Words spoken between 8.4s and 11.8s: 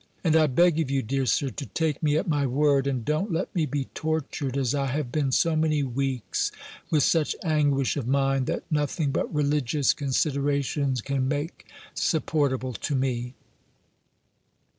that nothing but religious considerations can make